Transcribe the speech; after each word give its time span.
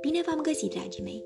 Bine 0.00 0.22
v-am 0.26 0.40
găsit, 0.42 0.70
dragii 0.70 1.02
mei! 1.02 1.24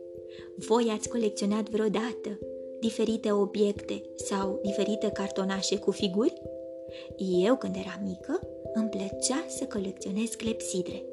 Voi 0.57 0.89
ați 0.91 1.09
colecționat 1.09 1.69
vreodată 1.69 2.39
diferite 2.81 3.33
obiecte 3.33 4.03
sau 4.15 4.61
diferite 4.63 5.11
cartonașe 5.11 5.79
cu 5.79 5.91
figuri? 5.91 6.43
Eu, 7.17 7.57
când 7.57 7.77
eram 7.77 8.01
mică, 8.05 8.41
îmi 8.75 8.89
plăcea 8.89 9.45
să 9.49 9.65
colecționez 9.73 10.29
clepsidre. 10.29 11.05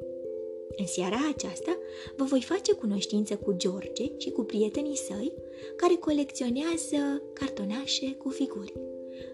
În 0.76 0.86
seara 0.86 1.18
aceasta 1.34 1.78
vă 2.16 2.24
voi 2.24 2.42
face 2.42 2.72
cunoștință 2.72 3.36
cu 3.36 3.52
George 3.52 4.04
și 4.16 4.30
cu 4.30 4.42
prietenii 4.42 4.96
săi 4.96 5.32
care 5.76 5.94
colecționează 5.94 7.22
cartonașe 7.32 8.14
cu 8.14 8.28
figuri. 8.28 8.72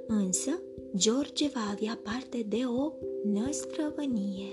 Însă, 0.06 0.50
George 0.96 1.48
va 1.54 1.60
avea 1.72 2.00
parte 2.02 2.46
de 2.48 2.62
o 2.78 2.92
năstrăvănie. 3.24 4.48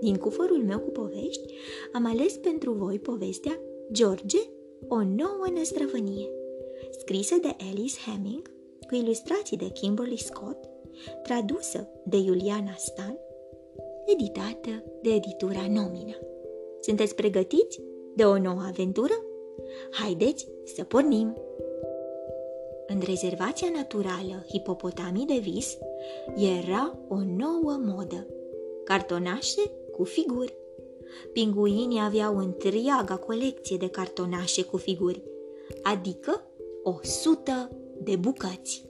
Din 0.00 0.16
cufărul 0.16 0.62
meu 0.64 0.78
cu 0.78 0.90
povești, 0.90 1.54
am 1.92 2.06
ales 2.06 2.32
pentru 2.32 2.72
voi 2.72 2.98
povestea 2.98 3.60
George, 3.92 4.38
o 4.88 4.96
nouă 4.96 5.46
năstrăvănie, 5.54 6.28
scrisă 6.98 7.34
de 7.40 7.56
Alice 7.70 7.96
Hemming, 8.10 8.50
cu 8.88 8.94
ilustrații 8.94 9.56
de 9.56 9.68
Kimberly 9.68 10.16
Scott, 10.16 10.68
tradusă 11.22 11.88
de 12.04 12.16
Iuliana 12.16 12.74
Stan, 12.76 13.18
editată 14.06 14.84
de 15.02 15.14
editura 15.14 15.66
Nomina. 15.68 16.16
Sunteți 16.80 17.14
pregătiți 17.14 17.80
de 18.14 18.24
o 18.24 18.38
nouă 18.38 18.62
aventură? 18.66 19.24
Haideți 19.90 20.48
să 20.64 20.84
pornim! 20.84 21.36
În 22.92 23.00
rezervația 23.04 23.68
naturală 23.74 24.44
Hipopotamii 24.52 25.26
de 25.26 25.38
Vis 25.38 25.76
era 26.36 26.98
o 27.08 27.16
nouă 27.16 27.80
modă. 27.84 28.26
Cartonașe 28.84 29.70
cu 29.92 30.04
figuri. 30.04 30.54
Pinguinii 31.32 32.00
aveau 32.00 32.36
întreaga 32.36 33.16
colecție 33.16 33.76
de 33.76 33.88
cartonașe 33.88 34.62
cu 34.62 34.76
figuri, 34.76 35.22
adică 35.82 36.44
o 36.82 36.98
sută 37.02 37.70
de 38.02 38.16
bucăți. 38.16 38.84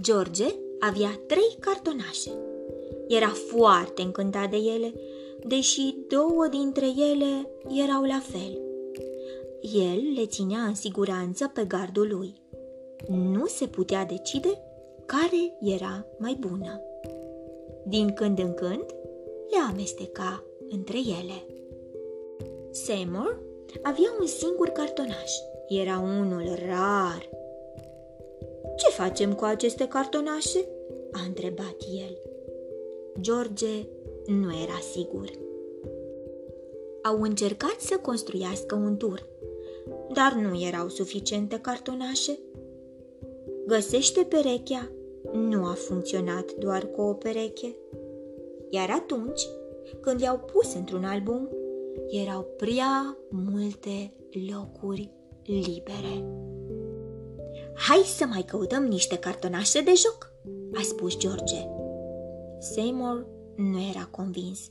George 0.00 0.54
avea 0.78 1.20
trei 1.26 1.56
cartonașe. 1.60 2.30
Era 3.08 3.28
foarte 3.28 4.02
încântat 4.02 4.50
de 4.50 4.56
ele, 4.56 4.94
deși 5.46 5.94
două 6.08 6.46
dintre 6.50 6.86
ele 6.86 7.50
erau 7.82 8.02
la 8.02 8.22
fel. 8.22 8.60
El 9.60 10.12
le 10.14 10.26
ținea 10.26 10.60
în 10.60 10.74
siguranță 10.74 11.50
pe 11.54 11.64
gardul 11.64 12.08
lui. 12.08 12.42
Nu 13.08 13.46
se 13.46 13.66
putea 13.66 14.04
decide 14.04 14.62
care 15.06 15.56
era 15.60 16.06
mai 16.18 16.36
bună. 16.40 16.80
Din 17.84 18.12
când 18.12 18.38
în 18.38 18.54
când 18.54 18.84
le 19.50 19.58
amesteca 19.70 20.44
între 20.68 20.98
ele. 20.98 21.46
Seymour 22.70 23.42
avea 23.82 24.14
un 24.20 24.26
singur 24.26 24.68
cartonaș. 24.68 25.32
Era 25.68 25.98
unul 25.98 26.44
rar. 26.66 27.28
Ce 28.76 28.88
facem 28.90 29.34
cu 29.34 29.44
aceste 29.44 29.88
cartonașe?" 29.88 30.68
a 31.12 31.20
întrebat 31.26 31.76
el. 32.00 32.18
George 33.20 33.86
nu 34.26 34.52
era 34.62 34.78
sigur. 34.92 35.30
Au 37.02 37.22
încercat 37.22 37.76
să 37.78 37.96
construiască 38.02 38.74
un 38.74 38.96
tur, 38.96 39.26
dar 40.12 40.32
nu 40.32 40.60
erau 40.60 40.88
suficiente 40.88 41.58
cartonașe. 41.60 42.38
Găsește 43.66 44.24
perechea 44.24 44.90
nu 45.32 45.64
a 45.64 45.72
funcționat 45.72 46.52
doar 46.52 46.86
cu 46.86 47.00
o 47.00 47.12
pereche. 47.12 47.76
Iar 48.70 48.90
atunci, 48.90 49.40
când 50.00 50.20
i-au 50.20 50.38
pus 50.38 50.74
într-un 50.74 51.04
album, 51.04 51.48
erau 52.08 52.46
prea 52.56 53.16
multe 53.30 54.12
locuri 54.52 55.10
libere. 55.44 56.24
Hai 57.74 58.02
să 58.04 58.24
mai 58.26 58.42
căutăm 58.42 58.84
niște 58.84 59.18
cartonașe 59.18 59.80
de 59.80 59.92
joc, 59.96 60.32
a 60.74 60.80
spus 60.82 61.16
George. 61.16 61.66
Seymour 62.58 63.26
nu 63.56 63.78
era 63.90 64.08
convins. 64.10 64.70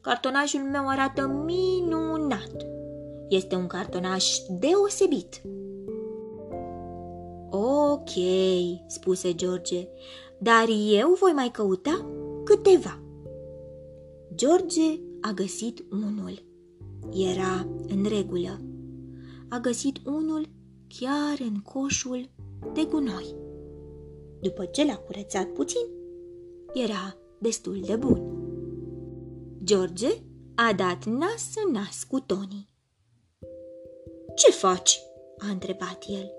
Cartonașul 0.00 0.60
meu 0.60 0.88
arată 0.88 1.26
minunat. 1.26 2.66
Este 3.28 3.54
un 3.54 3.66
cartonaș 3.66 4.38
deosebit. 4.58 5.42
Ok, 7.58 8.10
spuse 8.86 9.34
George, 9.34 9.88
dar 10.38 10.68
eu 10.90 11.16
voi 11.20 11.32
mai 11.32 11.50
căuta 11.50 12.06
câteva. 12.44 13.02
George 14.34 15.00
a 15.20 15.30
găsit 15.30 15.84
unul. 15.90 16.44
Era 17.12 17.68
în 17.88 18.04
regulă. 18.08 18.60
A 19.48 19.58
găsit 19.58 19.98
unul 20.06 20.48
chiar 20.98 21.38
în 21.40 21.60
coșul 21.60 22.30
de 22.72 22.84
gunoi. 22.84 23.36
După 24.40 24.64
ce 24.64 24.84
l-a 24.84 24.96
curățat 24.96 25.46
puțin, 25.46 25.86
era 26.74 27.16
destul 27.38 27.80
de 27.86 27.96
bun. 27.96 28.22
George 29.64 30.08
a 30.54 30.72
dat 30.76 31.04
nas 31.04 31.50
în 31.66 31.72
nas 31.72 32.04
cu 32.04 32.20
Tony. 32.20 32.68
Ce 34.34 34.50
faci?" 34.50 35.00
a 35.38 35.50
întrebat 35.50 36.04
el. 36.08 36.30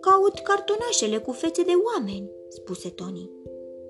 Caut 0.00 0.38
cartonașele 0.38 1.18
cu 1.18 1.32
fețe 1.32 1.62
de 1.62 1.72
oameni," 1.94 2.30
spuse 2.48 2.88
Tony. 2.88 3.30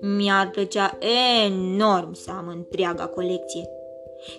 Mi-ar 0.01 0.49
plăcea 0.49 0.97
enorm 1.45 2.13
să 2.13 2.31
am 2.31 2.47
întreaga 2.47 3.07
colecție. 3.07 3.69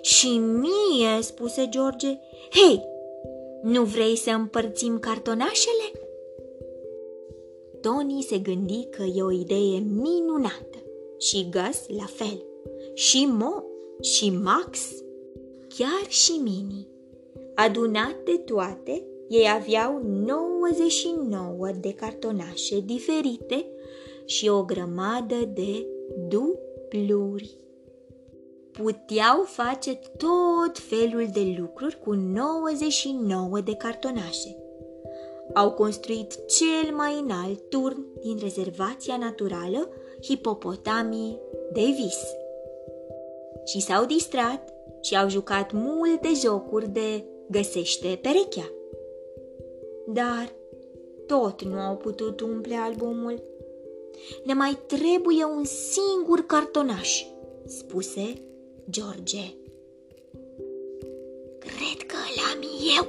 Și 0.01 0.39
mie, 0.39 1.21
spuse 1.21 1.69
George, 1.69 2.19
hei, 2.51 2.83
nu 3.63 3.83
vrei 3.85 4.17
să 4.17 4.31
împărțim 4.31 4.99
cartonașele? 4.99 5.93
Tony 7.81 8.23
se 8.23 8.39
gândi 8.39 8.87
că 8.91 9.03
e 9.03 9.23
o 9.23 9.31
idee 9.31 9.79
minunată 9.79 10.79
și 11.19 11.49
Gus 11.51 11.99
la 11.99 12.07
fel, 12.07 12.45
și 12.95 13.27
Mo 13.27 13.63
și 14.01 14.31
Max, 14.31 14.79
chiar 15.69 16.09
și 16.09 16.33
Mini. 16.33 16.89
Adunate 17.55 18.43
toate, 18.45 19.05
ei 19.31 19.49
aveau 19.51 20.01
99 20.03 21.69
de 21.81 21.93
cartonașe 21.95 22.81
diferite 22.81 23.67
și 24.25 24.49
o 24.49 24.65
grămadă 24.65 25.35
de 25.55 25.87
dubluri. 26.29 27.59
Puteau 28.73 29.43
face 29.45 30.01
tot 30.17 30.79
felul 30.79 31.29
de 31.33 31.55
lucruri 31.59 31.99
cu 32.01 32.13
99 32.13 33.61
de 33.61 33.75
cartonașe. 33.75 34.57
Au 35.55 35.71
construit 35.73 36.47
cel 36.47 36.95
mai 36.95 37.19
înalt 37.19 37.69
turn 37.69 38.07
din 38.21 38.39
rezervația 38.41 39.17
naturală 39.17 39.89
Hipopotamii 40.23 41.41
de 41.73 41.85
vis. 41.85 42.23
Și 43.65 43.81
s-au 43.81 44.05
distrat 44.05 44.75
și 45.01 45.17
au 45.17 45.29
jucat 45.29 45.73
multe 45.73 46.29
jocuri 46.43 46.89
de 46.89 47.25
găsește 47.49 48.19
perechea. 48.23 48.71
Dar 50.07 50.53
tot 51.27 51.63
nu 51.63 51.79
au 51.79 51.97
putut 51.97 52.41
umple 52.41 52.75
albumul. 52.75 53.43
Ne 54.45 54.53
mai 54.53 54.79
trebuie 54.87 55.45
un 55.45 55.65
singur 55.65 56.41
cartonaș, 56.47 57.25
spuse 57.67 58.33
George. 58.91 59.55
Cred 61.59 62.07
că 62.07 62.17
l-am 62.37 62.61
eu, 62.97 63.09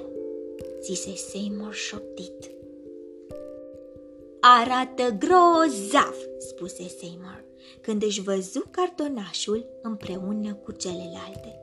zise 0.82 1.16
Seymour 1.16 1.74
șoptit. 1.74 2.52
Arată 4.40 5.16
grozav, 5.20 6.16
spuse 6.38 6.88
Seymour, 7.00 7.44
când 7.82 8.04
își 8.04 8.22
văzu 8.22 8.64
cartonașul 8.72 9.66
împreună 9.82 10.54
cu 10.54 10.72
celelalte. 10.72 11.60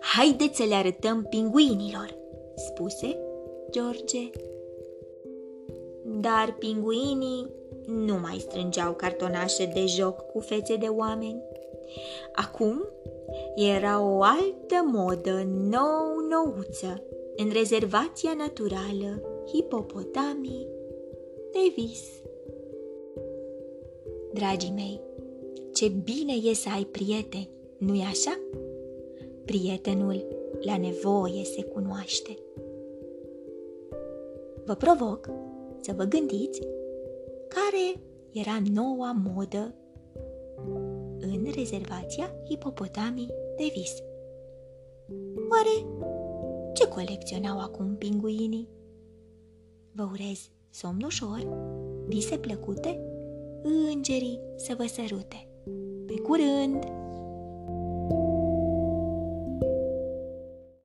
Haideți 0.00 0.56
să 0.56 0.64
le 0.64 0.74
arătăm 0.74 1.26
pinguinilor, 1.30 2.16
spuse 2.56 3.18
George. 3.74 4.30
Dar 6.20 6.56
pinguinii 6.58 7.50
nu 7.86 8.18
mai 8.18 8.36
strângeau 8.38 8.92
cartonașe 8.92 9.70
de 9.74 9.86
joc 9.86 10.20
cu 10.20 10.40
fețe 10.40 10.76
de 10.76 10.86
oameni. 10.86 11.42
Acum 12.32 12.88
era 13.54 14.02
o 14.02 14.22
altă 14.22 14.84
modă 14.92 15.42
nou-nouță 15.46 17.02
în 17.36 17.50
rezervația 17.52 18.34
naturală 18.36 19.22
Hipopotamii 19.52 20.68
de 21.52 21.72
vis. 21.76 22.02
Dragii 24.32 24.72
mei, 24.74 25.00
ce 25.72 25.88
bine 25.88 26.32
e 26.50 26.54
să 26.54 26.68
ai 26.74 26.84
prieteni, 26.84 27.50
nu-i 27.78 28.04
așa? 28.10 28.38
Prietenul 29.44 30.26
la 30.60 30.76
nevoie 30.76 31.44
se 31.44 31.62
cunoaște. 31.62 32.36
Vă 34.64 34.74
provoc 34.74 35.30
să 35.80 35.92
vă 35.96 36.04
gândiți 36.04 36.60
care 37.48 38.02
era 38.32 38.58
noua 38.72 39.22
modă 39.24 39.74
în 41.20 41.46
rezervația 41.54 42.34
Hipopotamii 42.48 43.30
de 43.56 43.70
vis. 43.74 43.94
Oare 45.50 46.02
ce 46.72 46.88
colecționau 46.88 47.60
acum 47.60 47.96
pinguinii? 47.96 48.68
Vă 49.92 50.08
urez 50.12 50.50
somn 50.70 51.02
ușor, 51.04 51.46
vise 52.06 52.38
plăcute, 52.38 53.00
îngerii 53.62 54.40
să 54.56 54.74
vă 54.78 54.86
sărute. 54.86 55.48
Pe 56.06 56.14
curând! 56.14 57.03